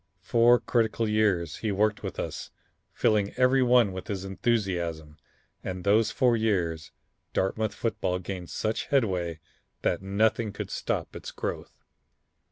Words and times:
Four 0.23 0.59
critical 0.59 1.07
years 1.07 1.57
he 1.57 1.71
worked 1.71 2.01
with 2.01 2.19
us 2.19 2.49
filling 2.91 3.35
every 3.37 3.61
one 3.61 3.91
with 3.91 4.07
his 4.07 4.25
enthusiasm 4.25 5.17
and 5.63 5.83
those 5.83 6.09
four 6.09 6.35
years 6.35 6.91
Dartmouth 7.33 7.75
football 7.75 8.17
gained 8.17 8.49
such 8.49 8.85
headway 8.87 9.39
that 9.83 10.01
nothing 10.01 10.53
could 10.53 10.71
stop 10.71 11.15
its 11.15 11.29
growth." 11.29 11.83